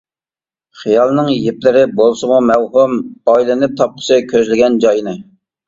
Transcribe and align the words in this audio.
خىيالنىڭ 0.83 1.29
يىپلىرى 1.33 1.83
بولسىمۇ 1.99 2.41
مەۋھۇم، 2.47 2.97
ئايلىنىپ 3.35 3.79
تاپقۇسى 3.85 4.21
كۆزلىگەن 4.35 4.83
جاينى. 4.89 5.19